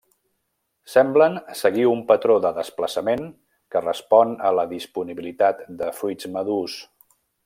Semblen 0.93 1.35
seguir 1.59 1.83
un 1.89 1.99
patró 2.11 2.37
de 2.47 2.51
desplaçament 2.59 3.23
que 3.75 3.85
respon 3.87 4.33
a 4.51 4.55
la 4.61 4.67
disponibilitat 4.75 5.65
de 5.83 5.95
fruits 6.03 6.31
madurs. 6.39 6.79